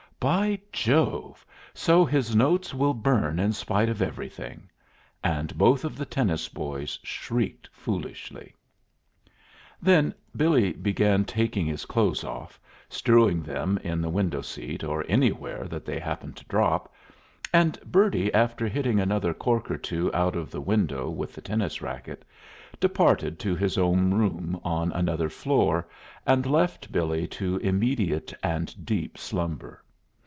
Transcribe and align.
"By 0.21 0.59
Jove! 0.71 1.43
so 1.73 2.05
his 2.05 2.35
notes 2.35 2.75
will 2.75 2.93
burn 2.93 3.39
in 3.39 3.53
spite 3.53 3.89
of 3.89 4.03
everything!" 4.03 4.69
And 5.23 5.57
both 5.57 5.83
of 5.83 5.97
the 5.97 6.05
tennis 6.05 6.47
boys 6.47 6.99
shrieked 7.01 7.67
foolishly. 7.71 8.53
Then 9.81 10.13
Billy 10.35 10.73
began 10.73 11.25
taking 11.25 11.65
his 11.65 11.85
clothes 11.85 12.23
off, 12.23 12.59
strewing 12.87 13.41
them 13.41 13.79
in 13.83 13.99
the 13.99 14.11
window 14.11 14.41
seat, 14.43 14.83
or 14.83 15.03
anywhere 15.09 15.67
that 15.67 15.85
they 15.85 15.99
happened 15.99 16.35
to 16.37 16.45
drop; 16.45 16.93
and 17.51 17.79
Bertie, 17.83 18.31
after 18.31 18.67
hitting 18.67 18.99
another 18.99 19.33
cork 19.33 19.71
or 19.71 19.77
two 19.79 20.13
out 20.13 20.35
of 20.35 20.51
the 20.51 20.61
window 20.61 21.09
with 21.09 21.33
the 21.33 21.41
tennis 21.41 21.81
racket, 21.81 22.23
departed 22.79 23.39
to 23.39 23.55
his 23.55 23.75
own 23.75 24.13
room 24.13 24.59
on 24.63 24.91
another 24.91 25.29
floor 25.29 25.87
and 26.27 26.45
left 26.45 26.91
Billy 26.91 27.25
to 27.29 27.57
immediate 27.57 28.31
and 28.43 28.85
deep 28.85 29.17
slumber. 29.17 29.83